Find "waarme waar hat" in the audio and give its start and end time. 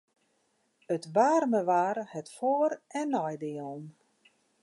1.15-2.29